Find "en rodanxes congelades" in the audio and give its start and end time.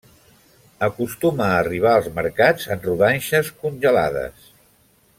2.77-4.53